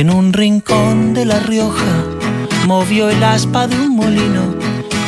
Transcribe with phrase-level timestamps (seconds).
[0.00, 2.04] que en un rincón de La Rioja
[2.66, 4.54] movió el aspa de un molino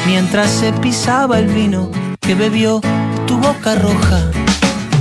[0.07, 2.83] mientras se pisaba el vino que bebió
[3.26, 4.31] tu boca roja.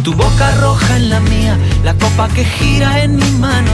[0.04, 3.72] Tu boca roja en la mía, la copa que gira en mi mano.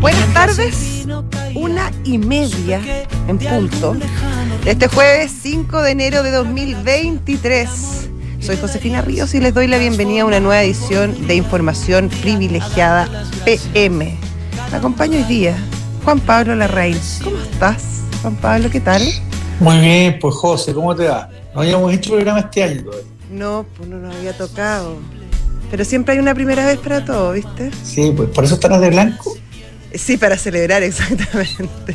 [0.00, 1.06] Buenas tardes,
[1.54, 2.80] una y media
[3.28, 3.96] en punto.
[4.64, 8.08] Este jueves 5 de enero de 2023.
[8.40, 13.08] Soy Josefina Ríos y les doy la bienvenida a una nueva edición de Información Privilegiada
[13.44, 14.31] PM.
[14.72, 15.54] Me acompaño hoy día
[16.02, 16.98] Juan Pablo Larraín.
[17.22, 18.70] ¿Cómo estás, Juan Pablo?
[18.70, 19.02] ¿Qué tal?
[19.60, 21.28] Muy bien, pues José, ¿cómo te va?
[21.54, 23.06] No habíamos hecho programa este año todavía.
[23.30, 24.96] No, pues no nos había tocado.
[25.70, 27.70] Pero siempre hay una primera vez para todo, ¿viste?
[27.84, 29.36] Sí, pues por eso estarás de blanco.
[29.94, 31.94] Sí, para celebrar, exactamente.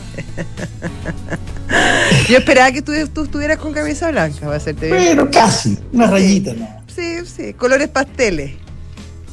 [2.30, 5.04] Yo esperaba que tú, tú estuvieras con camisa blanca para hacerte bien.
[5.04, 6.68] Pero casi, una rayita, ¿no?
[6.96, 8.52] Sí, sí, colores pasteles.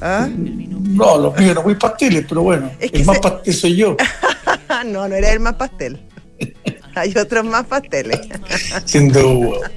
[0.00, 0.28] ¿Ah?
[0.28, 3.76] No, los míos no muy pasteles, pero bueno, Es que el más se- pastel soy
[3.76, 3.96] yo,
[4.86, 6.00] no, no era el más pastel.
[6.96, 8.20] Hay otros más pasteles.
[8.84, 9.70] sin duda.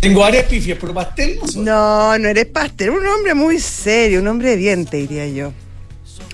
[0.00, 1.62] Tengo varias pifias, pero pastel no soy.
[1.64, 2.90] No, no eres pastel.
[2.90, 5.52] Un hombre muy serio, un hombre de bien, te diría yo.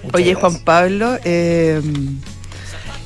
[0.02, 0.38] Muchas Oye, gracias.
[0.40, 1.80] Juan Pablo, eh,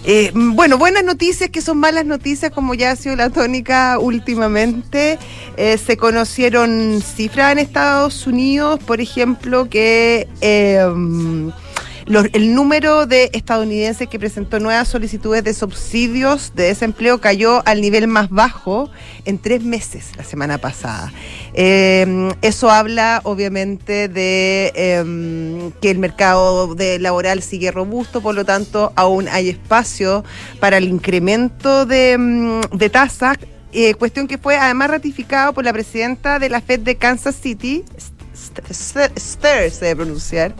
[0.04, 5.18] eh, bueno, buenas noticias que son malas noticias, como ya ha sido la tónica últimamente.
[5.56, 10.80] Eh, se conocieron cifras en Estados Unidos, por ejemplo, que eh,
[12.10, 17.80] los- el número de estadounidenses que presentó nuevas solicitudes de subsidios de desempleo cayó al
[17.80, 18.90] nivel más bajo
[19.24, 21.12] en tres meses la semana pasada.
[21.54, 28.44] Eh, eso habla obviamente de eh, que el mercado de laboral sigue robusto, por lo
[28.44, 30.24] tanto aún hay espacio
[30.58, 33.38] para el incremento de, de tasas,
[33.72, 37.84] eh, cuestión que fue además ratificado por la presidenta de la Fed de Kansas City,
[38.70, 40.54] Ster se debe pronunciar,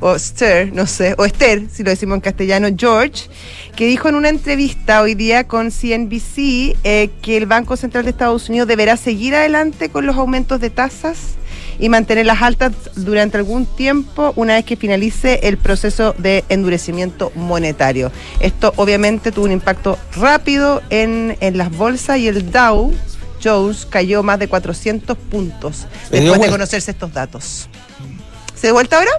[0.00, 3.28] o Ster, no sé, o Esther, si lo decimos en castellano, George,
[3.76, 8.10] que dijo en una entrevista hoy día con CNBC eh, que el Banco Central de
[8.10, 11.34] Estados Unidos deberá seguir adelante con los aumentos de tasas
[11.78, 18.12] y mantenerlas altas durante algún tiempo una vez que finalice el proceso de endurecimiento monetario.
[18.40, 22.92] Esto obviamente tuvo un impacto rápido en, en las bolsas y el Dow
[23.44, 27.68] Jones cayó más de 400 puntos después de conocerse estos datos.
[28.54, 29.10] ¿Se dio vuelta ahora?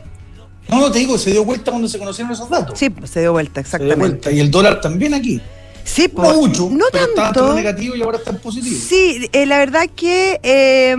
[0.68, 2.80] No, no, te digo, se dio vuelta cuando se conocieron esos datos.
[2.80, 3.97] Sí, se dio vuelta, se dio exactamente.
[4.00, 4.31] vuelta.
[4.31, 5.40] Y el dólar también aquí.
[5.84, 7.40] Sí, No pues, mucho, no pero estaba tanto.
[7.41, 8.75] todo negativo y ahora está en positivo.
[8.90, 10.96] Sí, eh, la verdad que eh,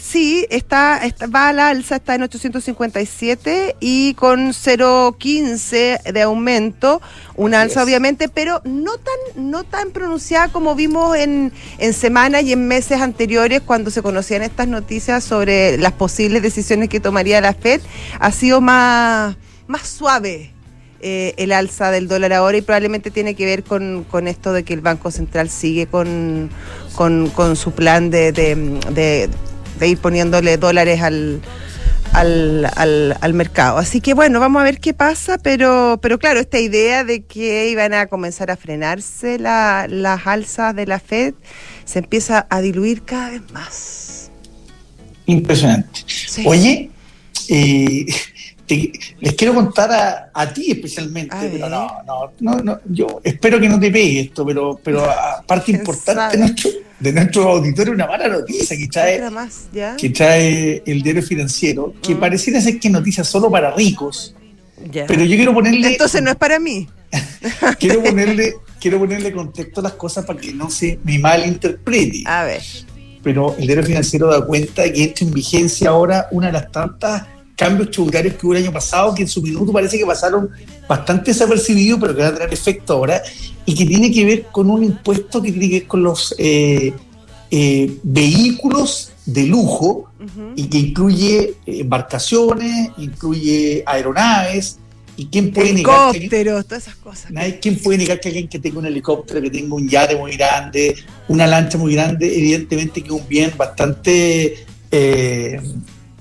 [0.00, 7.00] sí, está, está- va a la alza, está en 857 y con 0,15 de aumento,
[7.36, 7.86] una alza es.
[7.86, 13.00] obviamente, pero no tan, no tan pronunciada como vimos en, en semanas y en meses
[13.00, 17.80] anteriores cuando se conocían estas noticias sobre las posibles decisiones que tomaría la Fed,
[18.20, 19.36] ha sido más,
[19.66, 20.52] más suave
[21.00, 24.64] eh, el alza del dólar ahora y probablemente tiene que ver con, con esto de
[24.64, 26.50] que el Banco Central sigue con,
[26.94, 28.54] con, con su plan de, de,
[28.92, 29.28] de-
[29.78, 31.40] de ir poniéndole dólares al,
[32.12, 33.78] al, al, al mercado.
[33.78, 37.68] Así que bueno, vamos a ver qué pasa, pero, pero claro, esta idea de que
[37.68, 41.34] iban a comenzar a frenarse la- las alzas de la Fed
[41.84, 44.30] se empieza a diluir cada vez más.
[45.26, 46.00] Impresionante.
[46.06, 46.44] Sí.
[46.46, 46.90] Oye,
[47.48, 48.06] eh,
[48.66, 53.60] te- les quiero contar a, a ti especialmente, pero no, no, no, no, yo espero
[53.60, 55.06] que no te pegue esto, pero, pero
[55.64, 59.22] ¿Quién importante de nuestro, de nuestro auditorio, una mala noticia que trae,
[59.98, 62.20] que trae el diario financiero, que Mm.
[62.20, 64.34] pareciera ser que es noticia solo para ricos,
[64.90, 65.06] Ya.
[65.06, 66.88] pero yo quiero ponerle, Entonces no es para mí.
[67.78, 72.22] quiero ponerle, quiero ponerle contexto a las cosas para que no se me malinterprete.
[72.26, 72.62] A ver.
[73.22, 76.70] pero el diario financiero da cuenta de que entra en vigencia ahora una de las
[76.70, 77.24] tantas
[77.56, 80.50] cambios tributarios que hubo el año pasado, que en su minuto parece que pasaron
[80.86, 83.22] bastante desapercibidos, pero que van a tener efecto ahora,
[83.64, 86.92] y que tiene que ver con un impuesto que tiene que ver con los eh,
[87.50, 90.10] eh, vehículos de lujo
[90.54, 94.78] y que incluye eh, embarcaciones, incluye aeronaves,
[95.16, 97.30] y quién puede negar que todas esas cosas.
[97.30, 100.36] Nadie, ¿Quién puede negar que alguien que tenga un helicóptero, que tenga un yate muy
[100.36, 100.94] grande,
[101.28, 105.60] una lancha muy grande, evidentemente que es un bien bastante eh,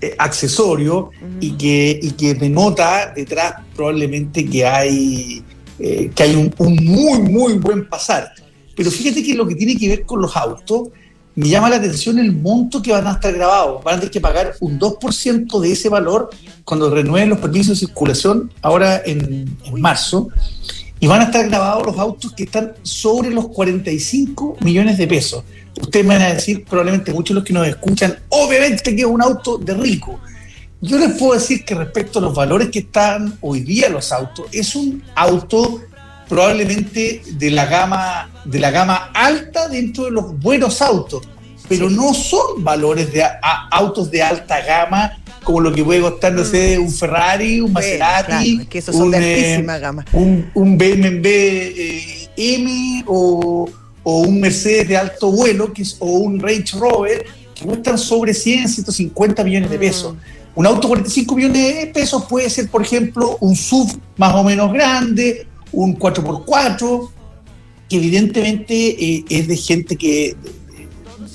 [0.05, 1.09] eh, accesorio
[1.39, 5.43] y, que, y que denota detrás probablemente que hay,
[5.79, 8.31] eh, que hay un, un muy, muy buen pasar.
[8.75, 10.89] Pero fíjate que lo que tiene que ver con los autos,
[11.35, 13.83] me llama la atención el monto que van a estar grabados.
[13.83, 16.29] Van a tener que pagar un 2% de ese valor
[16.63, 20.29] cuando renueven los permisos de circulación ahora en, en marzo.
[21.05, 25.43] Y van a estar grabados los autos que están sobre los 45 millones de pesos.
[25.79, 29.07] Ustedes me van a decir, probablemente muchos de los que nos escuchan, obviamente que es
[29.07, 30.19] un auto de rico.
[30.81, 34.47] Yo les puedo decir que respecto a los valores que están hoy día los autos,
[34.51, 35.79] es un auto
[36.27, 41.21] probablemente de la gama, de la gama alta dentro de los buenos autos,
[41.69, 43.23] pero no son valores de
[43.69, 48.65] autos de alta gama como lo que puede costar, no sé, un Ferrari, un Maserati,
[48.65, 50.03] que son de eh, gama.
[50.11, 53.69] Un, un BMW eh, M o,
[54.03, 58.33] o, un Mercedes de alto vuelo que es, o un Range Rover que cuestan sobre
[58.33, 60.13] 100, 150 millones de pesos.
[60.13, 60.17] Mm.
[60.55, 64.73] Un auto 45 millones de pesos puede ser, por ejemplo, un SUV más o menos
[64.73, 67.09] grande, un 4x4,
[67.89, 70.35] que evidentemente eh, es de gente que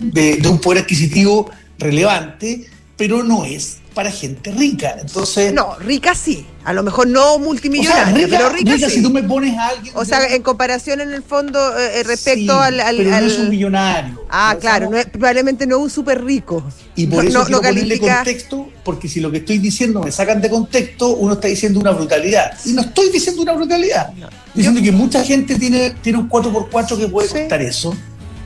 [0.00, 2.66] de, un poder adquisitivo relevante,
[2.96, 4.96] pero no es para gente rica.
[5.00, 5.52] Entonces.
[5.52, 6.46] No, rica sí.
[6.62, 9.94] A lo mejor no multimillonaria, pero rica, rica si tú me pones a alguien.
[9.96, 13.48] O sea, en comparación en el fondo eh, eh, respecto al, Pero no es un
[13.48, 14.22] millonario.
[14.28, 16.62] Ah, claro, probablemente no es un súper rico.
[16.96, 20.40] Y por eso no, quiero ponerle contexto, porque si lo que estoy diciendo me sacan
[20.40, 22.52] de contexto, uno está diciendo una brutalidad.
[22.64, 24.12] Y no estoy diciendo una brutalidad.
[24.54, 27.96] Diciendo que mucha gente tiene, tiene un 4x4 que puede costar eso.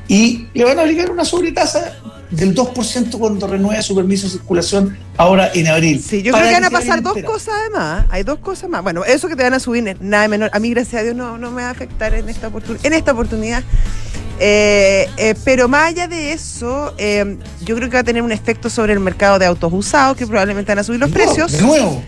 [0.06, 1.96] Y le van a obligar una sobretasa
[2.36, 6.02] del 2% cuando renueve su permiso de circulación ahora en abril.
[6.02, 8.06] Sí, yo creo que van a pasar dos cosas además.
[8.10, 8.82] Hay dos cosas más.
[8.82, 10.50] Bueno, eso que te van a subir, nada menor.
[10.52, 12.92] A mí, gracias a Dios, no, no me va a afectar en esta, oportunidad en
[12.92, 13.62] esta oportunidad.
[14.40, 18.32] Eh, eh, pero más allá de eso, eh, yo creo que va a tener un
[18.32, 21.52] efecto sobre el mercado de autos usados, que probablemente van a subir los precios.
[21.52, 22.02] De nuevo.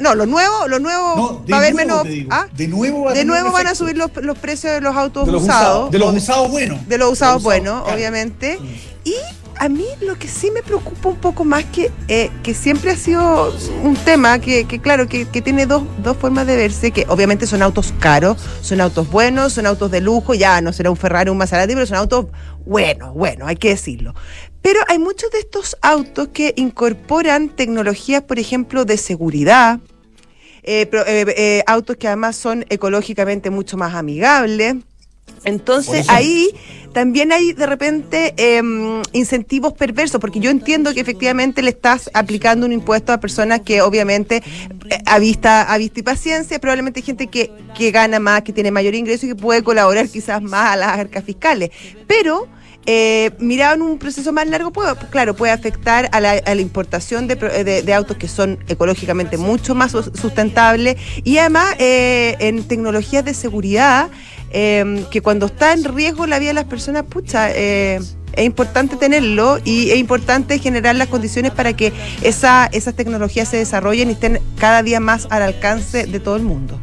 [0.00, 2.06] no, lo nuevo, lo nuevo va a haber menos.
[2.30, 2.46] ¿ah?
[2.54, 5.90] De nuevo, de nuevo van a subir los, los, precios de los autos usados.
[5.90, 6.86] De los usados buenos.
[6.86, 8.58] De los usados buenos, obviamente.
[8.60, 9.08] Mm.
[9.08, 9.14] Y
[9.58, 12.96] a mí lo que sí me preocupa un poco más que, eh, que siempre ha
[12.96, 17.62] sido un tema que, claro, que, tiene dos, dos, formas de verse, que obviamente son
[17.62, 21.38] autos caros, son autos buenos, son autos de lujo, ya no será un Ferrari, un
[21.38, 22.26] Maserati, pero son autos
[22.64, 24.14] buenos, bueno, hay que decirlo.
[24.62, 29.80] Pero hay muchos de estos autos que incorporan tecnologías, por ejemplo, de seguridad,
[30.62, 34.76] eh, eh, autos que además son ecológicamente mucho más amigables.
[35.44, 36.50] Entonces ahí
[36.92, 42.64] también hay de repente em, incentivos perversos, porque yo entiendo que efectivamente le estás aplicando
[42.64, 44.42] un impuesto a personas que obviamente
[44.90, 48.52] eh, a vista, a vista y paciencia, probablemente hay gente que, que gana más, que
[48.52, 51.70] tiene mayor ingreso y que puede colaborar quizás más a las arcas fiscales.
[52.06, 52.48] Pero
[52.86, 57.94] eh, mirado en un proceso más largo, puede, claro, puede afectar a la, importación de,
[57.94, 64.10] autos que son ecológicamente mucho más sustentables y además eh, en tecnologías de seguridad
[64.56, 67.98] Em, que cuando está en riesgo la vida de las personas, pucha, eh,
[68.36, 71.92] es importante tenerlo y es importante generar las condiciones para que
[72.22, 76.44] esa, esas tecnologías se desarrollen y estén cada día más al alcance de todo el
[76.44, 76.78] mundo.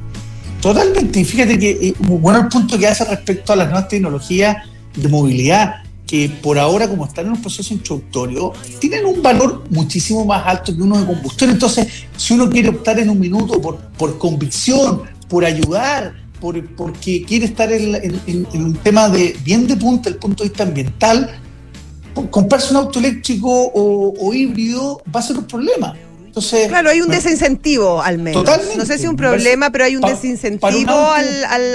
[0.60, 4.58] Totalmente, y fíjate que eh, bueno el punto que hace respecto a las nuevas tecnologías
[4.94, 5.76] de movilidad,
[6.06, 10.76] que por ahora, como están en un proceso introductorio, tienen un valor muchísimo más alto
[10.76, 11.52] que uno de combustión.
[11.52, 11.88] Entonces,
[12.18, 16.22] si uno quiere optar en un minuto por, por convicción, por ayudar,
[16.76, 21.40] porque quiere estar en, un tema de bien de punta, el punto de vista ambiental,
[22.30, 25.96] comprarse un auto eléctrico o, híbrido va a ser un problema.
[26.26, 28.46] Entonces, claro, hay un desincentivo al menos.
[28.46, 28.78] Totalmente.
[28.78, 31.12] No sé si un problema, pero hay un desincentivo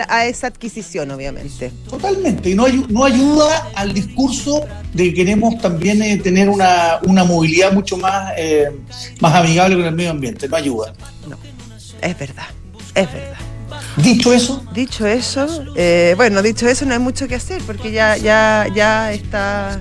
[0.09, 1.71] a esa adquisición, obviamente.
[1.89, 2.51] Totalmente.
[2.51, 4.65] Y no, no ayuda al discurso
[4.95, 8.71] de que queremos también eh, tener una, movilidad mucho más, eh,
[9.21, 10.49] más amigable con el medio ambiente.
[10.49, 10.95] No ayuda.
[11.29, 11.37] No,
[12.01, 12.47] es verdad.
[12.95, 13.46] Es verdad.
[13.97, 14.63] Dicho eso.
[14.73, 19.13] Dicho eso, eh, bueno, dicho eso no hay mucho que hacer porque ya, ya, ya
[19.13, 19.81] está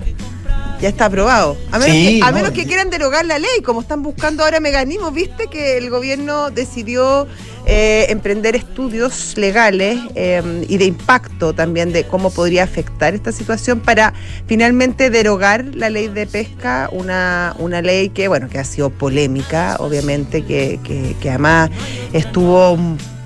[0.80, 1.56] ya está aprobado.
[1.72, 5.12] A menos, que, a menos que quieran derogar la ley, como están buscando ahora mecanismos,
[5.12, 7.26] viste que el gobierno decidió
[7.66, 13.80] eh, emprender estudios legales eh, y de impacto también de cómo podría afectar esta situación
[13.80, 14.12] para
[14.46, 19.76] finalmente derogar la ley de pesca, una, una ley que, bueno, que ha sido polémica,
[19.78, 21.70] obviamente, que, que, que además
[22.12, 22.78] estuvo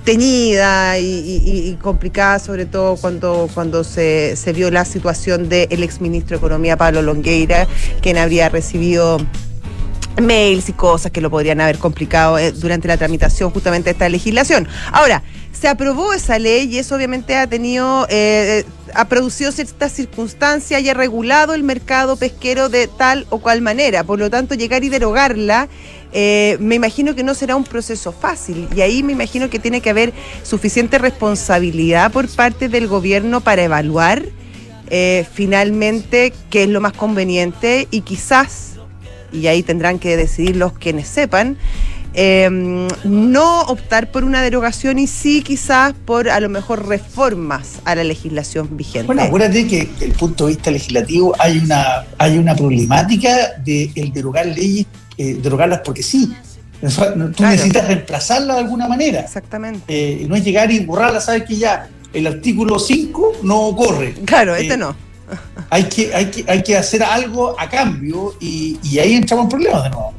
[0.03, 6.77] teñida y, complicada, sobre todo cuando, cuando se, vio la situación del exministro de Economía,
[6.77, 7.67] Pablo Longueira,
[8.01, 9.19] quien habría recibido
[10.21, 14.09] mails y cosas que lo podrían haber complicado eh, durante la tramitación justamente de esta
[14.09, 14.67] legislación.
[14.91, 18.65] Ahora, se aprobó esa ley y eso obviamente ha tenido, eh,
[18.95, 24.03] ha producido ciertas circunstancias y ha regulado el mercado pesquero de tal o cual manera.
[24.03, 25.69] Por lo tanto, llegar y derogarla
[26.13, 29.81] eh, me imagino que no será un proceso fácil y ahí me imagino que tiene
[29.81, 30.13] que haber
[30.43, 34.23] suficiente responsabilidad por parte del gobierno para evaluar
[34.89, 38.73] eh, finalmente qué es lo más conveniente y quizás,
[39.31, 41.55] y ahí tendrán que decidir los quienes sepan,
[42.13, 47.95] em, no optar por una derogación y sí quizás por a lo mejor reformas a
[47.95, 49.07] la legislación vigente.
[49.07, 53.31] Bueno, acuérdate que desde el punto de vista legislativo hay una, hay una problemática
[53.63, 54.87] de el derogar leyes
[55.17, 56.33] eh, derogarlas porque sí.
[57.35, 59.21] Tú necesitas reemplazarlas de alguna manera.
[59.21, 59.83] Exactamente.
[59.87, 64.13] Eh, no es llegar y borrarlas, sabes que ya el artículo 5 no corre.
[64.25, 64.95] Claro, este no.
[65.69, 69.49] Hay que, hay, que, hay que hacer algo a cambio y, y ahí entramos en
[69.49, 70.13] problemas de nuevo.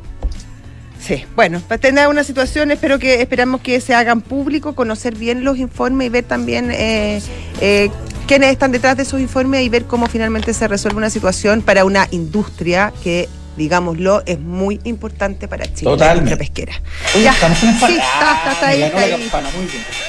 [1.02, 5.42] Sí, bueno, para tener una situación, espero que esperamos que se hagan público, conocer bien
[5.42, 7.20] los informes y ver también eh,
[7.60, 7.90] eh,
[8.28, 11.84] quiénes están detrás de esos informes y ver cómo finalmente se resuelve una situación para
[11.84, 16.30] una industria que digámoslo, es muy importante para Chile, Totalmente.
[16.30, 16.72] la pesquera.
[17.14, 17.32] Oye, Ya.
[17.32, 19.40] estamos en Sí, está, está, está Ah, ahí, está.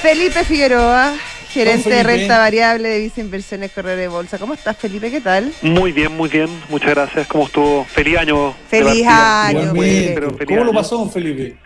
[0.02, 1.14] Felipe Figueroa,
[1.50, 4.38] gerente de renta variable de Visa Inversiones Correo de Bolsa.
[4.38, 5.10] ¿Cómo estás, Felipe?
[5.10, 5.52] ¿Qué tal?
[5.62, 6.48] Muy bien, muy bien.
[6.68, 7.26] Muchas gracias.
[7.28, 7.84] ¿Cómo estuvo?
[7.84, 8.54] Feliz año.
[8.68, 11.56] Feliz año, pero feliz ¿Cómo lo pasó, don Felipe?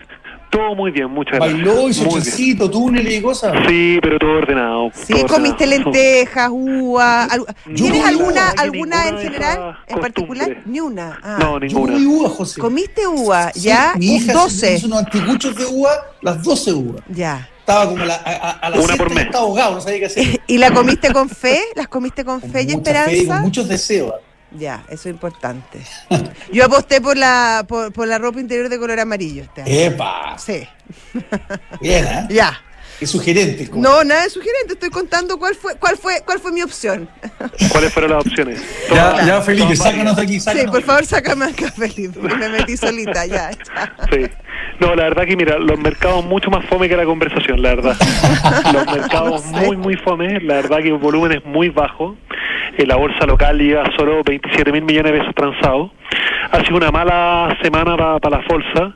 [0.51, 1.53] Todo muy bien, muchas gracias.
[1.63, 3.53] ¿Bailó, hizo chancito, túnel y cosas?
[3.69, 4.91] Sí, pero todo ordenado.
[4.95, 5.91] Sí, todo comiste ordenado.
[5.93, 7.25] lentejas, uva.
[7.25, 7.45] al-
[7.77, 9.79] ¿Tienes alguna, alguna en general?
[9.87, 10.63] ¿En particular?
[10.65, 11.19] Ni una.
[11.23, 11.37] Ah.
[11.39, 11.93] No, Yo ninguna.
[11.93, 12.61] comí uva, José.
[12.61, 14.75] Comiste uva, Sí, ya, Mi hija se 12.
[14.77, 15.91] hizo unos anticuchos de uva,
[16.23, 17.03] las 12 uvas.
[17.09, 17.49] Ya.
[17.61, 19.25] Estaba como a, la, a, a- las Una siete por mes.
[19.27, 20.41] estaba ahogado, no sabía qué hacer.
[20.47, 21.61] ¿Y la comiste con fe?
[21.77, 23.35] ¿Las comiste con Con fe y mucha fe, esperanza?
[23.35, 24.15] con muchos deseos.
[24.53, 25.81] Ya, eso es importante.
[26.53, 29.71] Yo aposté por la, por, por la ropa interior de color amarillo este año.
[29.73, 30.37] ¡Epa!
[30.39, 30.67] Sí,
[31.81, 32.27] Bien, ¿eh?
[32.31, 32.61] ya.
[33.01, 33.71] Es sugerente.
[33.75, 37.09] No, nada de sugerente, estoy contando cuál fue, cuál fue, cuál fue mi opción.
[37.71, 38.61] ¿Cuáles fueron las opciones?
[38.93, 42.19] Ya, ya, Felipe, sácanos de aquí, Sí, por favor, sácame acá, Felipe.
[42.19, 43.53] Me metí solita, ya.
[43.53, 43.97] ya.
[44.11, 44.27] Sí.
[44.81, 47.97] No, la verdad que mira, los mercados mucho más fome que la conversación, la verdad.
[48.73, 49.67] Los mercados No sé.
[49.67, 52.17] muy, muy fome, la verdad que el volumen es muy bajo.
[52.87, 55.91] La bolsa local lleva solo 27 mil millones de pesos transados.
[56.51, 58.95] Ha sido una mala semana para la bolsa,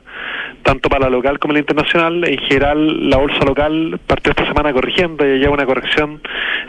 [0.63, 2.23] tanto para la local como la internacional.
[2.27, 6.21] En general, la bolsa local partió esta semana corrigiendo y lleva una corrección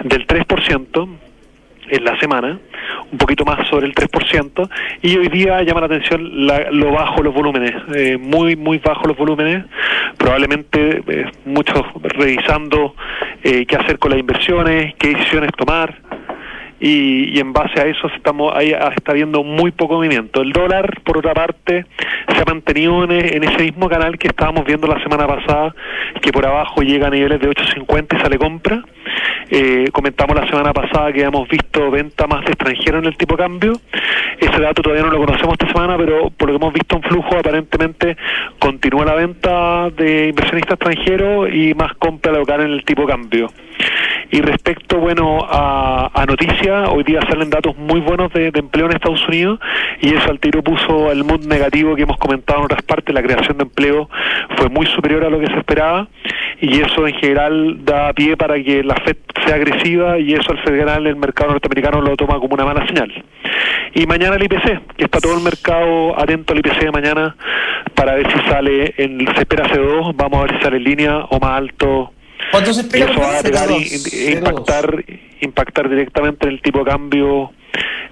[0.02, 1.08] del 3%
[1.86, 2.58] en la semana,
[3.12, 4.68] un poquito más sobre el 3%,
[5.02, 9.06] y hoy día llama la atención la- lo bajo los volúmenes, eh, muy, muy bajo
[9.06, 9.64] los volúmenes,
[10.16, 12.94] probablemente eh, muchos revisando
[13.42, 15.94] eh, qué hacer con las inversiones, qué decisiones tomar,
[16.86, 20.42] y, en base a eso estamos ahí ah, está habiendo muy poco movimiento.
[20.42, 21.86] El dólar, por otra parte,
[22.28, 25.74] se ha mantenido en, e- en ese mismo canal que estábamos viendo la semana pasada,
[26.20, 28.82] que por abajo llega a niveles de 8.50 y sale compra.
[29.50, 33.34] Eh, comentamos la semana pasada que hemos visto venta más de extranjero en el tipo
[33.34, 33.80] cambio.
[34.38, 37.02] Ese dato todavía no lo conocemos esta semana, pero por lo que hemos visto en
[37.02, 38.16] flujo, aparentemente
[38.58, 43.48] continúa la venta de inversionistas extranjeros y más compra local en el tipo cambio.
[44.30, 49.26] Y respecto, bueno, a noticias, hoy día salen datos muy buenos de, empleo en Estados
[49.28, 49.58] Unidos
[50.00, 53.22] y eso al tiro puso el mood negativo que hemos comentado en otras partes, la
[53.22, 54.08] creación de empleo
[54.56, 56.08] fue muy superior a lo que se esperaba
[56.60, 59.16] y eso en general da pie para que la Fed
[59.46, 63.12] sea agresiva y eso al federal el mercado norteamericano lo toma como una mala señal.
[63.94, 67.36] Y mañana el IPC, que está todo el mercado atento al IPC de mañana
[67.94, 71.18] para ver si sale, en, se espera C2, vamos a ver si sale en línea
[71.30, 72.12] o más alto
[72.50, 73.10] ¿Cuánto se y espera?
[73.10, 75.04] eso va a pegar y- 0,2, y- impactar,
[75.40, 77.50] impactar directamente en el tipo de cambio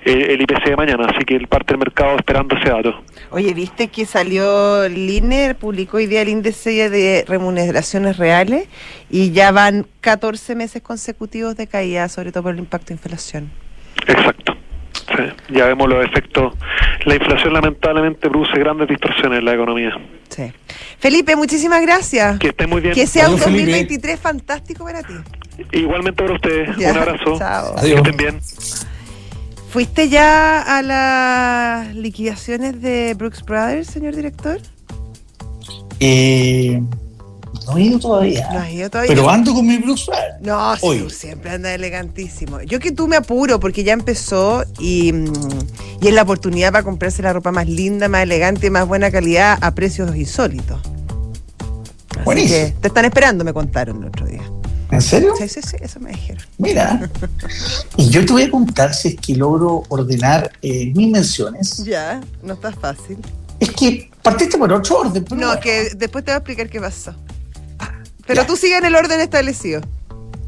[0.05, 3.03] eh, el IPC de mañana, así que el parte del mercado esperando ese dato.
[3.31, 8.67] Oye, ¿viste que salió Liner, publicó hoy día el índice de remuneraciones reales
[9.11, 13.51] y ya van 14 meses consecutivos de caída, sobre todo por el impacto de inflación?
[14.09, 14.52] Exacto.
[15.17, 16.55] Sí, ya vemos los efectos.
[17.05, 19.91] La inflación lamentablemente produce grandes distorsiones en la economía.
[20.29, 20.53] Sí.
[20.99, 22.39] Felipe, muchísimas gracias.
[22.39, 22.95] Que esté muy bien.
[22.95, 23.63] Que sea un Adiós, Felipe.
[23.65, 25.15] 2023 fantástico para ti.
[25.73, 26.77] Igualmente para ustedes.
[26.77, 27.39] Ya, Un abrazo.
[27.39, 27.75] chao.
[27.75, 27.97] Que Adiós.
[27.99, 28.41] estén bien.
[29.71, 34.59] ¿Fuiste ya a las liquidaciones de Brooks Brothers, señor director?
[36.01, 36.83] Eh,
[37.73, 38.49] no he ido todavía.
[38.53, 39.09] No has ido todavía.
[39.15, 40.07] Pero ando con mi Brooks.
[40.41, 42.61] No, sí, tú siempre andas elegantísimo.
[42.63, 45.33] Yo que tú me apuro porque ya empezó y, mm,
[46.01, 49.11] y es la oportunidad para comprarse la ropa más linda, más elegante y más buena
[49.11, 50.81] calidad a precios insólitos.
[52.11, 52.67] Así Buenísimo.
[52.67, 54.43] que te están esperando, me contaron el otro día.
[54.91, 55.33] ¿En serio?
[55.39, 56.43] Sí, sí, sí, eso me dijeron.
[56.59, 57.11] Mira.
[57.97, 61.79] Y yo te voy a contar si es que logro ordenar eh, mis menciones.
[61.85, 63.17] Ya, no está fácil.
[63.61, 65.25] Es que partiste por otro orden.
[65.25, 65.61] Pero No, bueno.
[65.63, 67.15] que después te voy a explicar qué pasó.
[68.27, 68.47] Pero Ya.
[68.47, 69.81] tú sigue en el orden establecido.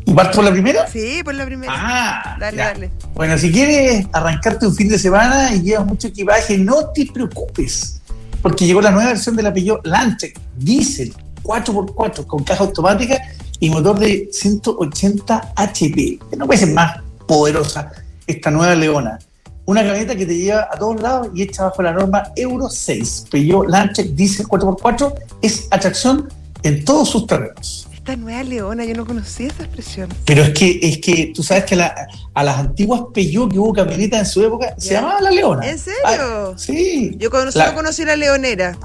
[0.07, 0.87] ¿Y parto por la primera?
[0.87, 1.73] Sí, por la primera.
[1.75, 2.64] Ah, Dale, ya.
[2.69, 2.90] dale.
[3.14, 8.00] Bueno, si quieres arrancarte un fin de semana y llevas mucho equipaje, no te preocupes,
[8.43, 13.19] porque llegó la nueva versión del Peugeot Landtrek Diesel 4x4 con caja automática
[13.61, 16.19] y motor de 180 HP.
[16.31, 17.90] Que no puede ser más poderosa
[18.26, 19.19] esta nueva Leona.
[19.66, 23.26] Una camioneta que te lleva a todos lados y hecha bajo la norma Euro 6.
[23.31, 26.28] Peugeot Landtrek Diesel 4x4 es atracción
[26.64, 27.87] en todos sus terrenos.
[27.94, 30.09] Esta nueva leona, yo no conocía esa expresión.
[30.26, 31.94] Pero es que, es que tú sabes que la-
[32.35, 35.66] a las antiguas Peugeot que hubo camionetas en su época se llamaba la Leona.
[35.71, 36.00] ¿En serio?
[36.04, 37.14] Ah, sí.
[37.18, 38.76] Yo solo conocí la leonera.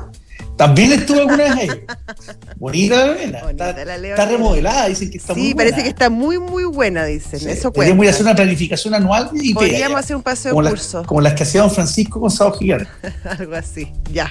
[0.60, 1.70] También estuve alguna vez ahí.
[2.58, 4.10] Bonita la Leonela.
[4.10, 5.50] Está, remodelada, dicen que está muy buena.
[5.50, 7.36] Sí, parece que está muy, muy buena, dicen.
[7.36, 7.94] Eso cuenta.
[7.94, 11.06] Podríamos hacer una planificación anual y Podríamos hacer un paseo como curso.
[11.06, 12.89] como las que hacía don Francisco con Sao Gigante.
[13.39, 14.30] Algo así, ya.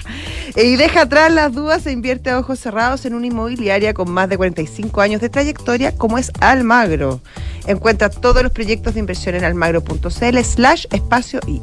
[0.55, 4.29] Y deja atrás las dudas e invierte a ojos cerrados en una inmobiliaria con más
[4.29, 7.21] de 45 años de trayectoria como es Almagro.
[7.65, 11.59] Encuentra todos los proyectos de inversión en almagro.cl slash espacio y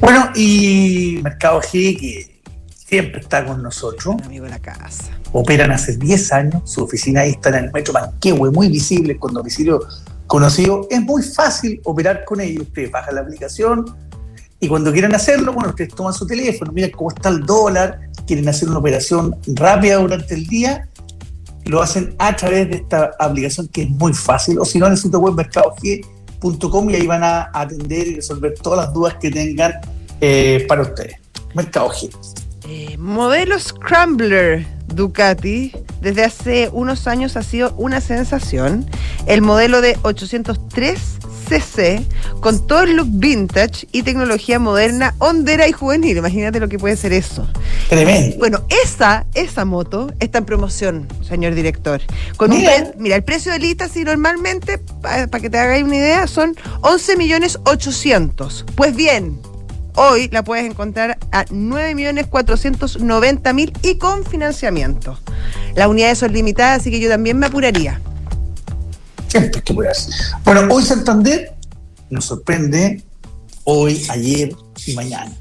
[0.00, 2.39] bueno, y Mercado G, que
[2.90, 4.16] siempre está con nosotros.
[4.24, 5.04] amigo de la casa.
[5.32, 9.32] Operan hace 10 años, su oficina ahí está en el metro Manquehue, muy visible, con
[9.32, 9.86] domicilio
[10.26, 10.88] conocido.
[10.90, 12.64] Es muy fácil operar con ellos.
[12.64, 13.84] Ustedes bajan la aplicación
[14.58, 18.48] y cuando quieran hacerlo, bueno, ustedes toman su teléfono, miran cómo está el dólar, quieren
[18.48, 20.88] hacer una operación rápida durante el día,
[21.66, 24.92] lo hacen a través de esta aplicación que es muy fácil, o si no, en
[24.92, 26.04] el sitio web Mercado G
[26.42, 29.74] y ahí van a atender y resolver todas las dudas que tengan
[30.20, 31.16] eh, para ustedes.
[31.54, 32.10] Mercado G.
[32.72, 38.88] Eh, modelo Scrambler Ducati desde hace unos años ha sido una sensación.
[39.26, 41.00] El modelo de 803
[41.48, 42.06] CC
[42.38, 46.18] con todo el look vintage y tecnología moderna, hondera y juvenil.
[46.18, 47.44] Imagínate lo que puede ser eso.
[47.88, 48.36] Tremendo.
[48.38, 52.00] Bueno, esa, esa moto está en promoción, señor director.
[52.36, 52.92] Con mira.
[52.94, 56.54] Un, mira, el precio de lista, si normalmente, para que te hagáis una idea, son
[56.82, 58.64] 11 millones 800.
[58.76, 59.40] Pues bien,
[60.00, 65.18] hoy la puedes encontrar a 9 millones 490 mil y con financiamiento.
[65.74, 68.00] Las unidades son limitadas, así que yo también me apuraría.
[70.44, 71.52] Bueno, hoy Santander
[72.08, 73.02] nos sorprende,
[73.64, 74.54] hoy, ayer
[74.86, 75.32] y mañana.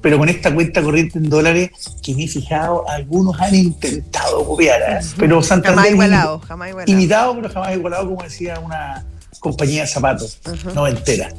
[0.00, 1.70] Pero con esta cuenta corriente en dólares
[2.00, 4.80] que me he fijado, algunos han intentado copiar.
[4.82, 5.06] ¿eh?
[5.18, 5.74] Pero Santander.
[5.74, 6.92] Jamás igualado, jamás igualado.
[6.92, 9.04] Imitado, pero jamás igualado, como decía una
[9.46, 10.38] compañía de zapatos,
[10.74, 11.32] no entera.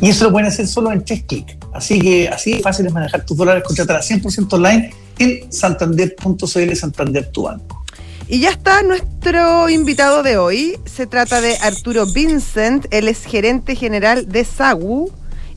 [0.00, 1.56] Y eso lo pueden hacer solo en tres clics.
[1.74, 6.74] Así que así es fácil es manejar tus dólares, contratar a 100% online en santander.cl,
[6.76, 7.84] Santander tu banco.
[8.28, 10.78] Y ya está nuestro invitado de hoy.
[10.84, 15.10] Se trata de Arturo Vincent, él es gerente general de SAGU.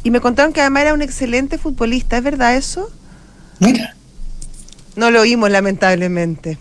[0.04, 2.90] Y me contaron que además era un excelente futbolista, ¿es verdad eso?
[3.60, 3.96] Mira.
[4.96, 6.58] No lo oímos, lamentablemente.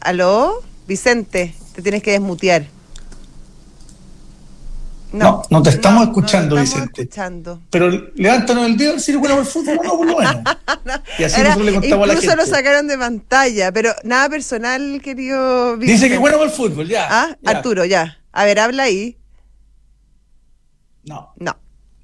[0.00, 0.62] ¿Aló?
[0.86, 2.77] Vicente, te tienes que desmutear.
[5.12, 7.02] No, no, te estamos escuchando, no Vicente.
[7.02, 7.62] Escuchando.
[7.70, 10.36] Pero levántanos el dedo si bueno por el fútbol, no, por lo menos.
[11.18, 12.26] Y así nosotros le contamos a la gente.
[12.26, 15.92] Incluso lo sacaron de pantalla, pero nada personal, querido Vicente.
[15.92, 17.08] Dice que bueno por el fútbol, ya.
[17.10, 18.18] Ah, Arturo, ya.
[18.32, 19.16] A ver, habla ahí.
[21.04, 21.32] No.
[21.38, 21.56] No.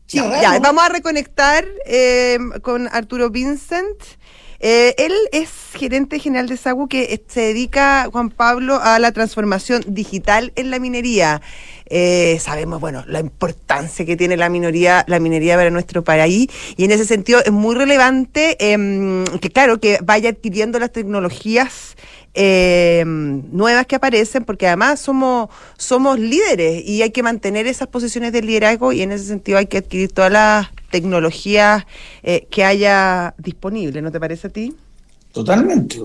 [0.09, 4.03] ya, vamos a reconectar eh, con Arturo Vincent.
[4.61, 9.85] Eh, él es gerente general de SAGU que se dedica, Juan Pablo, a la transformación
[9.89, 11.43] digital en la minería.
[11.87, 16.85] Eh, sabemos, bueno, la importancia que tiene la minoría, la minería para nuestro país, y
[16.85, 21.97] en ese sentido es muy relevante em, que, claro, que vaya adquiriendo las tecnologías
[22.33, 28.33] em, nuevas que aparecen, porque además somos, somos líderes y hay que mantener esas posiciones
[28.33, 31.85] de liderazgo y en ese sentido hay que adquirir todas las tecnologías
[32.23, 34.75] eh, que haya disponible, ¿no te parece a ti?
[35.33, 36.01] Totalmente,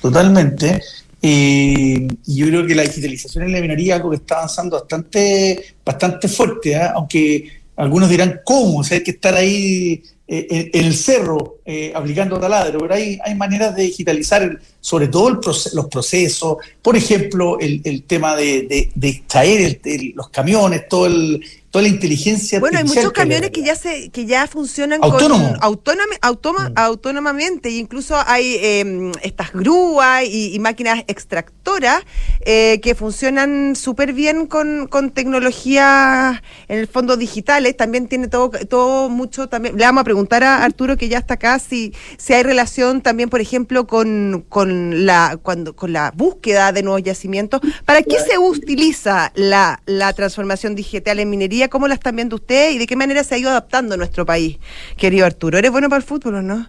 [0.00, 0.80] totalmente.
[1.20, 5.74] Y yo creo que la digitalización en la minería es algo que está avanzando bastante,
[5.84, 6.90] bastante fuerte, ¿eh?
[6.94, 11.90] aunque algunos dirán cómo, o sea, hay que estar ahí eh, en, el cerro eh,
[11.94, 15.40] aplicando taladro, pero hay, hay maneras de digitalizar sobre todo
[15.72, 19.80] los procesos, por ejemplo, el, el tema de, de, extraer
[20.14, 24.24] los camiones, todo el, toda la inteligencia bueno hay muchos camiones que ya se que
[24.24, 25.54] ya funcionan Autónomo.
[25.60, 26.74] con mm.
[26.76, 32.02] autónomamente incluso hay em, estas grúas y, máquinas extractoras
[32.40, 38.50] eh, que funcionan súper bien con, con tecnologías en el fondo digitales también tiene todo
[38.68, 42.32] todo mucho también le vamos a preguntar a Arturo que ya está acá si si
[42.34, 47.60] hay relación también por ejemplo con, con la cuando con la búsqueda de nuevos yacimientos
[47.84, 52.74] para qué se utiliza la la transformación digital en minería ¿Cómo la están viendo ustedes
[52.74, 54.58] y de qué manera se ha ido adaptando nuestro país,
[54.96, 55.58] querido Arturo?
[55.58, 56.68] ¿Eres bueno para el fútbol o no?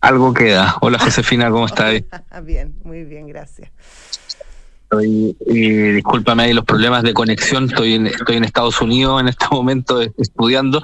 [0.00, 0.76] Algo queda.
[0.80, 2.02] Hola Josefina, ¿cómo estás?
[2.42, 3.70] bien, muy bien, gracias.
[4.84, 9.46] Estoy, discúlpame ahí los problemas de conexión, estoy en, estoy en Estados Unidos en este
[9.50, 10.82] momento estudiando.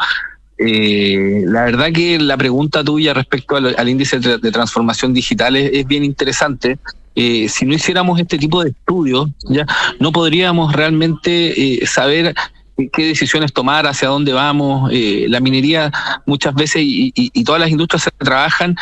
[0.58, 6.02] Eh, la verdad que la pregunta tuya respecto al, índice de, transformación digital es bien
[6.02, 6.78] interesante
[7.18, 9.66] eh, si no hiciéramos este tipo de estudios, ya
[9.98, 12.34] no podríamos realmente eh, saber
[12.92, 14.90] qué decisiones tomar, hacia dónde vamos.
[14.92, 15.90] Eh, la minería
[16.26, 18.76] muchas veces y, todas las industrias se trabajan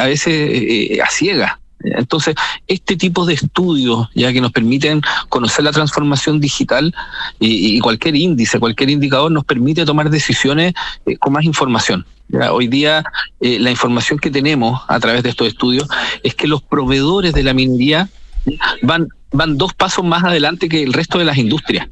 [0.00, 1.52] a veces a ciegas.
[1.80, 2.34] Entonces,
[2.66, 6.94] este tipo de estudios, ya que nos permiten conocer la transformación digital
[7.38, 10.74] y, cualquier índice, cualquier indicador, nos permite tomar decisiones
[11.06, 12.04] eh, con más información.
[12.50, 13.04] Hoy día
[13.40, 15.88] eh, la información que tenemos a través de estos estudios
[16.22, 18.10] es que los proveedores de la minería
[18.82, 21.88] van, van dos pasos más adelante que el resto de las industrias.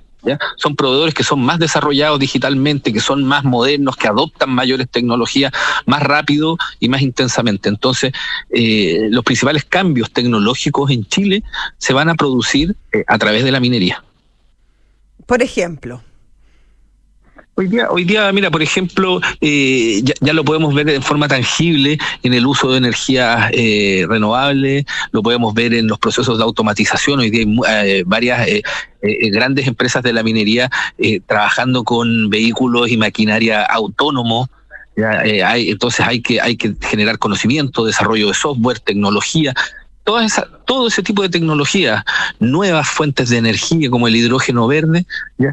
[0.57, 5.53] Son proveedores que son más desarrollados digitalmente, que son más modernos, que adoptan mayores tecnologías
[5.87, 7.69] más rápido y más intensamente.
[7.69, 8.13] Entonces,
[8.51, 11.43] eh, los principales cambios tecnológicos en Chile
[11.79, 14.03] se van a producir eh, a través de la minería.
[15.27, 16.03] Por ejemplo.
[17.59, 21.97] Hoy día, hoy día, mira, por ejemplo, eh, ya, lo podemos ver de forma tangible
[22.23, 27.21] en el uso de energías eh, renovables, lo podemos ver en los procesos de automatización.
[27.21, 28.47] Hoy día hay eh, varias
[29.33, 30.71] grandes empresas de la minería
[31.27, 34.51] trabajando con vehículos y maquinaria autónomos.
[35.03, 39.55] hay, entonces hay que, hay que generar conocimiento, desarrollo de software, tecnología,
[40.05, 40.27] toda
[40.67, 42.05] todo ese tipo de tecnología,
[42.39, 45.07] nuevas fuentes de energía como el hidrógeno verde,
[45.39, 45.53] ya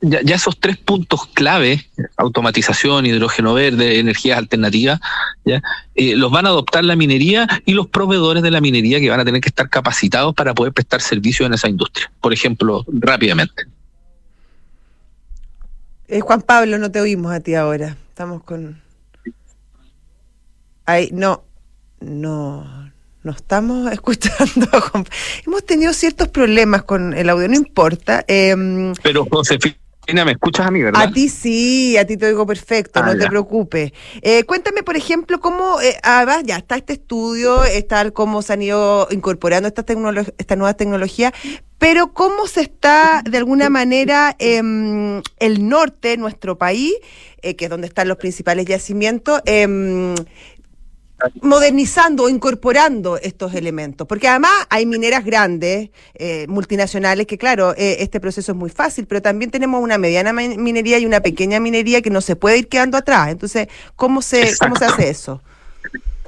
[0.00, 5.00] ya, esos tres puntos clave, automatización, hidrógeno verde, energías alternativas,
[5.44, 5.62] ya
[5.94, 9.20] eh, los van a adoptar la minería y los proveedores de la minería que van
[9.20, 12.10] a tener que estar capacitados para poder prestar servicios en esa industria.
[12.20, 13.64] Por ejemplo, rápidamente.
[16.08, 17.96] Eh, Juan Pablo, no te oímos a ti ahora.
[18.08, 18.82] Estamos con...
[20.84, 21.44] Ahí, no,
[22.00, 22.91] no,
[23.22, 24.68] no estamos escuchando.
[25.46, 28.24] Hemos tenido ciertos problemas con el audio, no importa.
[28.26, 29.76] Em, Pero Josefina,
[30.24, 31.02] me escuchas a mí, ¿verdad?
[31.02, 33.92] A ti sí, a ti te oigo perfecto, ah, no te preocupes.
[34.20, 38.62] Eh, cuéntame, por ejemplo, cómo, eh, ah, ya está este estudio, está cómo se han
[38.62, 39.84] ido incorporando esta,
[40.38, 41.32] esta nueva tecnología,
[41.82, 46.94] pero cómo se está, de alguna manera, em, el norte, nuestro país,
[47.42, 50.14] eh, que es donde están los principales yacimientos, em,
[51.40, 57.96] modernizando o incorporando estos elementos, porque además hay mineras grandes, eh, multinacionales, que claro, eh,
[58.00, 62.02] este proceso es muy fácil, pero también tenemos una mediana minería y una pequeña minería
[62.02, 63.28] que no se puede ir quedando atrás.
[63.30, 65.42] Entonces, ¿cómo se, ¿cómo se hace eso?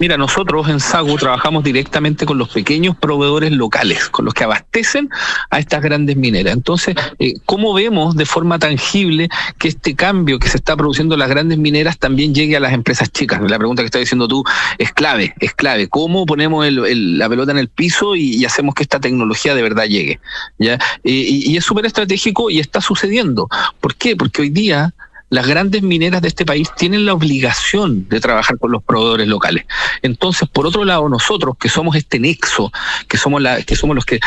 [0.01, 5.09] Mira, nosotros en SAGU trabajamos directamente con los pequeños proveedores locales, con los que abastecen
[5.51, 6.55] a estas grandes mineras.
[6.55, 11.21] Entonces, eh, ¿cómo vemos de forma tangible que este cambio que se está produciendo en
[11.21, 13.41] las grandes mineras también llegue a las empresas chicas?
[13.49, 14.43] La pregunta que estás diciendo tú
[14.79, 15.89] es clave, es clave.
[15.89, 20.19] ¿Cómo ponemos la pelota en el piso y, hacemos que esta tecnología de verdad llegue?
[20.59, 20.75] ¿ya?
[21.05, 23.49] Eh, y es súper estratégico y está sucediendo.
[23.81, 24.17] ¿Por qué?
[24.17, 24.93] Porque hoy día
[25.31, 29.65] las grandes mineras de este país tienen la obligación de trabajar con los proveedores locales.
[30.03, 32.71] Entonces, por otro lado, nosotros que somos este nexo,
[33.09, 34.21] que somos la, que somos los que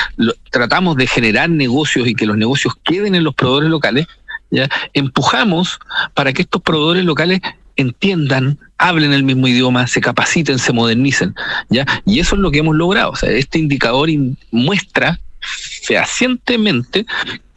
[0.49, 4.07] tratamos de generar negocios y que los negocios queden en los proveedores locales,
[4.49, 4.69] ¿ya?
[4.93, 5.79] empujamos
[6.13, 7.41] para que estos proveedores locales
[7.77, 11.35] entiendan, hablen el mismo idioma, se capaciten, se modernicen,
[11.69, 11.85] ¿ya?
[12.05, 13.11] Y eso es lo que hemos logrado.
[13.11, 14.09] O sea, este indicador
[14.51, 17.05] muestra fehacientemente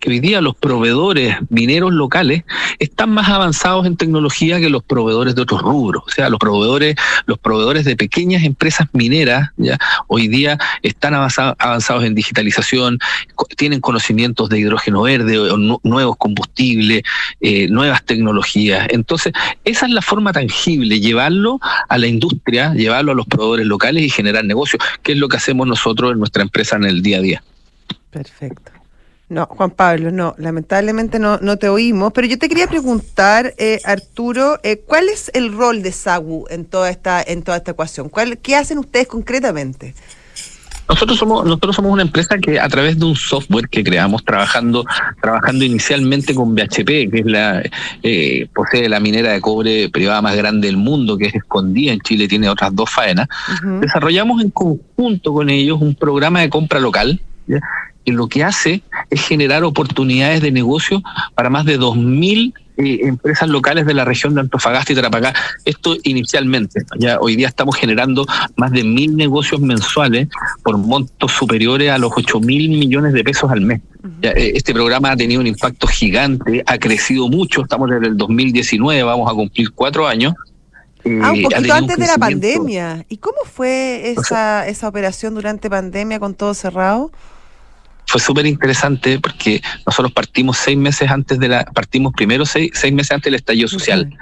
[0.00, 2.42] que hoy día los proveedores mineros locales
[2.78, 6.02] están más avanzados en tecnología que los proveedores de otros rubros.
[6.06, 12.04] O sea, los proveedores, los proveedores de pequeñas empresas mineras, ya hoy día están avanzados,
[12.04, 12.98] en digitalización,
[13.56, 15.36] tienen conocimientos de hidrógeno verde,
[15.82, 17.02] nuevos combustibles,
[17.40, 18.86] eh, nuevas tecnologías.
[18.90, 24.02] Entonces, esa es la forma tangible, llevarlo a la industria, llevarlo a los proveedores locales
[24.02, 27.18] y generar negocios, que es lo que hacemos nosotros en nuestra empresa en el día
[27.18, 27.42] a día.
[28.10, 28.72] Perfecto.
[29.30, 33.80] No, Juan Pablo, no, lamentablemente no, no te oímos, pero yo te quería preguntar, eh,
[33.84, 38.08] Arturo, eh, ¿cuál es el rol de SAGU en toda esta, en toda esta ecuación?
[38.08, 39.94] ¿Cuál, ¿Qué hacen ustedes concretamente?
[40.88, 44.84] Nosotros somos, nosotros somos una empresa que a través de un software que creamos trabajando,
[45.22, 47.62] trabajando inicialmente con BHP, que es la
[48.02, 52.00] eh, posee la minera de cobre privada más grande del mundo, que es escondida en
[52.00, 53.28] Chile, tiene otras dos faenas.
[53.80, 57.20] Desarrollamos en conjunto con ellos un programa de compra local
[58.04, 61.02] y lo que hace es generar oportunidades de negocio
[61.34, 65.34] para más de 2.000 eh, empresas locales de la región de Antofagasta y Tarapacá.
[65.66, 66.82] Esto inicialmente.
[66.98, 68.24] Ya hoy día estamos generando
[68.56, 70.28] más de mil negocios mensuales
[70.62, 73.82] por montos superiores a los 8 mil millones de pesos al mes.
[74.22, 77.62] Eh, este programa ha tenido un impacto gigante, ha crecido mucho.
[77.62, 80.32] Estamos desde el 2019, vamos a cumplir cuatro años.
[81.04, 83.04] ah, un eh, poquito antes de la pandemia.
[83.10, 87.10] ¿Y cómo fue esa, esa operación durante pandemia con todo cerrado?
[88.10, 92.92] Fue súper interesante porque nosotros partimos seis meses antes de la, partimos primero seis, seis
[92.92, 94.12] meses antes del estallido social.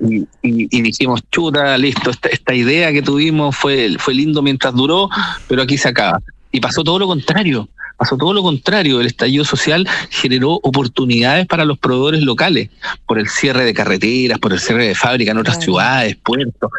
[0.00, 5.10] Y, y, dijimos, chuta, listo, esta, esta, idea que tuvimos fue, fue lindo mientras duró,
[5.48, 6.22] pero aquí se acaba.
[6.50, 7.68] Y pasó todo lo contrario,
[7.98, 9.02] pasó todo lo contrario.
[9.02, 12.70] El estallido social generó oportunidades para los proveedores locales
[13.04, 16.70] por el cierre de carreteras, por el cierre de fábricas en otras ciudades, puertos.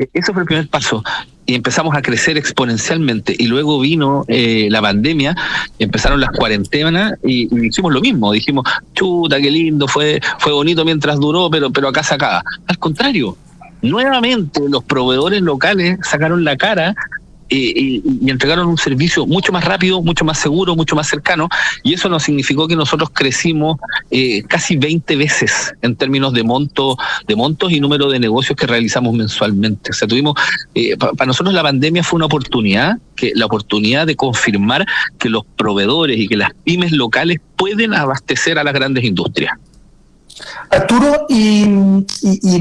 [0.00, 1.02] Eh, eso fue el primer paso.
[1.46, 3.34] Y empezamos a crecer exponencialmente.
[3.38, 5.34] Y luego vino eh, la pandemia,
[5.78, 11.18] empezaron las cuarentenas y, hicimos lo mismo, dijimos, chuta, qué lindo, fue, fue bonito mientras
[11.18, 12.14] duró, pero, pero acá se.
[12.14, 13.36] Al contrario,
[13.82, 16.94] nuevamente los proveedores locales sacaron la cara
[17.50, 21.48] y, entregaron un servicio mucho más rápido, mucho más seguro, mucho más cercano,
[21.82, 23.78] y eso nos significó que nosotros crecimos
[24.10, 28.66] eh, casi 20 veces en términos de monto, de montos y número de negocios que
[28.66, 29.90] realizamos mensualmente.
[29.90, 30.34] O sea, tuvimos,
[30.74, 34.86] eh, para nosotros la pandemia fue una oportunidad, que la oportunidad de confirmar
[35.18, 39.52] que los proveedores y que las pymes locales pueden abastecer a las grandes industrias.
[40.70, 42.06] Arturo, y, en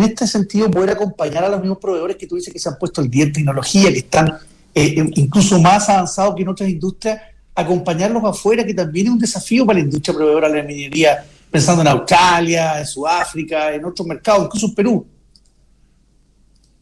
[0.04, 3.02] este sentido poder acompañar a los mismos proveedores que tú dices que se han puesto
[3.02, 4.38] el día en tecnología, que están
[4.73, 7.21] eh, eh, incluso más avanzados que en otras industrias,
[7.55, 11.82] acompañarlos afuera, que también es un desafío para la industria proveedora de la minería, pensando
[11.82, 15.05] en Australia, en Sudáfrica, en otros mercados, incluso en Perú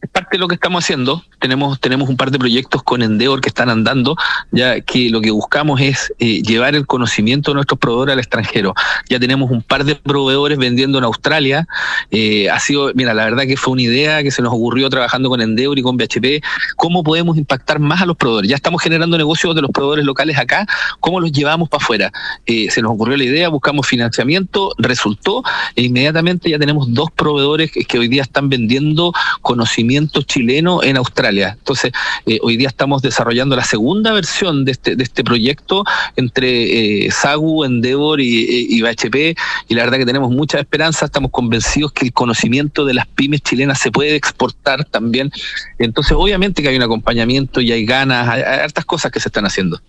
[0.00, 1.24] es parte de lo que estamos haciendo.
[1.40, 4.16] Tenemos, tenemos un par de proyectos con Endeavor que están andando,
[4.52, 8.74] ya que lo que buscamos es eh, llevar el conocimiento de nuestros proveedores al extranjero.
[9.08, 11.66] Ya tenemos un par de proveedores vendiendo en Australia.
[12.10, 15.28] Eh, ha sido, mira, la verdad que fue una idea que se nos ocurrió trabajando
[15.28, 16.44] con Endeavor y con BHP,
[16.76, 18.50] cómo podemos impactar más a los proveedores.
[18.50, 20.66] Ya estamos generando negocios de los proveedores locales acá,
[21.00, 22.12] cómo los llevamos para afuera.
[22.46, 25.42] Eh, se nos ocurrió la idea, buscamos financiamiento, resultó,
[25.74, 29.87] e inmediatamente ya tenemos dos proveedores que hoy día están vendiendo conocimiento
[30.26, 31.56] chileno en Australia.
[31.58, 31.92] Entonces,
[32.26, 35.84] eh, hoy día estamos desarrollando la segunda versión de este, de este proyecto
[36.16, 41.06] entre eh, SAGU, Endeavor y, eh, y, BHP, y la verdad que tenemos mucha esperanza,
[41.06, 45.30] estamos convencidos que el conocimiento de las pymes chilenas se puede exportar también.
[45.78, 49.28] Entonces, obviamente que hay un acompañamiento y hay ganas, hay, hay hartas cosas que se
[49.28, 49.80] están haciendo.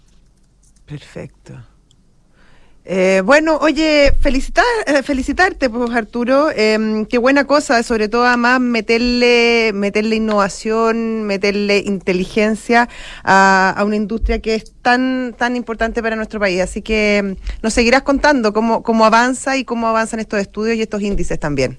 [0.85, 1.53] Perfecto.
[2.91, 8.59] Eh, bueno, oye, felicitar, eh, felicitarte, pues Arturo, em, qué buena cosa, sobre todo además
[8.59, 12.89] meterle, meterle innovación, meterle inteligencia
[13.23, 16.61] a, a, una industria que es tan, tan importante para nuestro país.
[16.61, 20.81] Así que em, nos seguirás contando cómo, cómo avanza y cómo avanzan estos estudios y
[20.81, 21.77] estos índices también.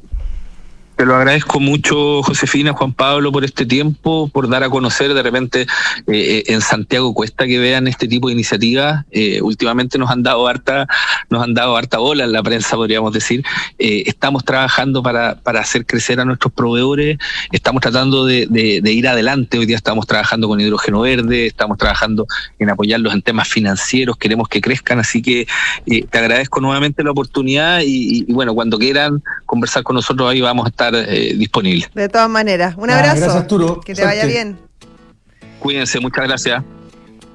[1.01, 5.23] Te lo agradezco mucho, Josefina, Juan Pablo, por este tiempo, por dar a conocer de
[5.23, 5.67] repente eh,
[6.07, 9.07] eh, en Santiago cuesta que vean este tipo de iniciativas.
[9.11, 10.87] Eh, últimamente nos han dado harta,
[11.31, 13.43] nos han dado harta bola en la prensa, podríamos decir.
[13.79, 17.17] estamos trabajando para, para hacer crecer a nuestros proveedores,
[17.51, 19.59] estamos tratando de, ir adelante.
[19.59, 22.27] Hoy día estamos trabajando con hidrógeno verde, estamos trabajando
[22.59, 25.47] en apoyarlos en temas financieros, queremos que crezcan, así que
[25.87, 30.69] te agradezco nuevamente la oportunidad y bueno, cuando quieran conversar con nosotros ahí vamos a
[30.69, 31.87] estar eh, disponible.
[31.94, 33.16] De todas maneras, un abrazo.
[33.16, 33.81] gracias, Arturo.
[33.81, 34.59] Que te vaya bien.
[35.59, 36.62] Cuídense, muchas gracias.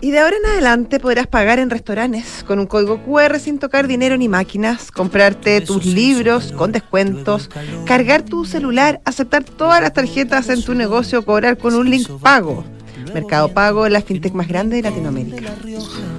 [0.01, 3.87] Y de ahora en adelante podrás pagar en restaurantes con un código QR sin tocar
[3.87, 7.49] dinero ni máquinas, comprarte tus libros con descuentos,
[7.85, 12.63] cargar tu celular, aceptar todas las tarjetas en tu negocio, cobrar con un link pago.
[13.13, 15.53] Mercado Pago, la fintech más grande de Latinoamérica.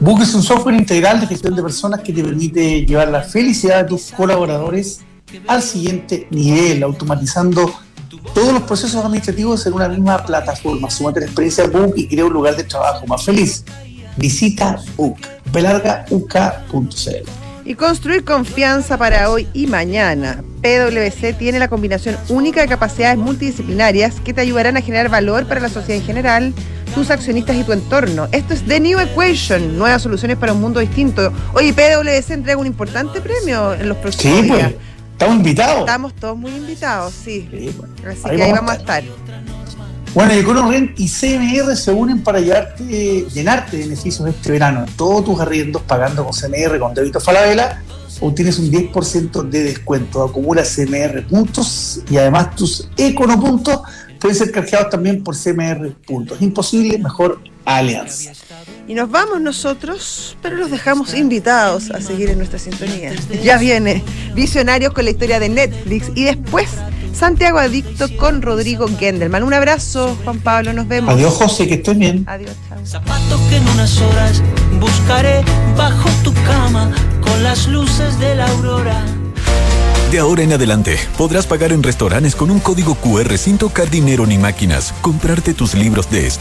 [0.01, 3.83] Book es un software integral de gestión de personas que te permite llevar la felicidad
[3.83, 5.01] de tus colaboradores
[5.47, 7.73] al siguiente nivel, automatizando
[8.35, 10.91] todos los procesos administrativos en una misma plataforma.
[10.91, 13.65] Sumate la experiencia Book y crea un lugar de trabajo más feliz.
[14.17, 15.17] Visita Book,
[15.53, 17.31] belargauk.cl.
[17.65, 20.45] Y construir confianza para hoy y mañana.
[20.63, 25.61] PwC tiene la combinación única de capacidades multidisciplinarias que te ayudarán a generar valor para
[25.61, 26.55] la sociedad en general,
[26.95, 28.29] tus accionistas y tu entorno.
[28.31, 31.33] Esto es The New Equation, nuevas soluciones para un mundo distinto.
[31.55, 34.73] Hoy PwC entrega un importante premio en los próximos sí, días.
[34.73, 34.96] Pues.
[35.17, 35.81] ¿Estamos invitados?
[35.81, 37.49] Estamos todos muy invitados, sí.
[38.07, 39.03] Así que ahí vamos a estar.
[40.13, 42.85] Bueno, EconoRent y CMR se unen para llevarte,
[43.33, 44.85] llenarte de beneficios este verano.
[44.95, 47.83] Todos tus arriendos pagando con CMR con débito Falabella
[48.21, 50.23] obtienes un 10% de descuento.
[50.23, 53.81] Acumula CMR puntos y además tus Econopuntos
[54.21, 56.43] pueden ser canjeados también por CMR puntos.
[56.43, 58.33] Imposible, mejor alianza.
[58.89, 63.13] Y nos vamos nosotros, pero los dejamos invitados a seguir en nuestra sintonía.
[63.43, 66.69] Ya viene Visionarios con la historia de Netflix y después
[67.13, 69.43] Santiago Adicto con Rodrigo Gendelman.
[69.43, 71.15] Un abrazo, Juan Pablo, nos vemos.
[71.15, 72.25] Adiós, José, que estés bien.
[72.29, 72.79] Adiós, chao.
[72.87, 74.43] Zapato que en unas horas
[74.79, 75.43] buscaré
[75.77, 79.03] bajo tu cama con las luces de la aurora.
[80.11, 84.25] De ahora en adelante, podrás pagar en restaurantes con un código QR sin tocar dinero
[84.25, 86.37] ni máquinas, comprarte tus libros de estudio